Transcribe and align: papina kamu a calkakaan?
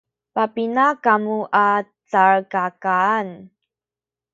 papina 0.35 0.85
kamu 1.03 1.37
a 1.63 1.67
calkakaan? 2.09 3.27